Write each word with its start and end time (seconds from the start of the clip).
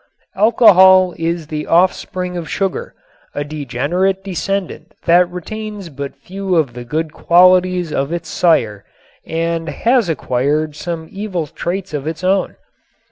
Alcohol 0.35 1.13
is 1.19 1.45
the 1.45 1.67
offspring 1.67 2.35
of 2.35 2.49
sugar, 2.49 2.95
a 3.35 3.43
degenerate 3.43 4.23
descendant 4.23 4.93
that 5.05 5.29
retains 5.29 5.89
but 5.89 6.15
few 6.15 6.55
of 6.55 6.73
the 6.73 6.83
good 6.83 7.13
qualities 7.13 7.93
of 7.93 8.11
its 8.11 8.27
sire 8.27 8.83
and 9.27 9.69
has 9.69 10.09
acquired 10.09 10.75
some 10.75 11.07
evil 11.11 11.45
traits 11.45 11.93
of 11.93 12.07
its 12.07 12.23
own. 12.23 12.55